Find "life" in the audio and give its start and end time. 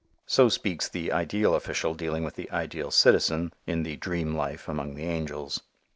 4.33-4.67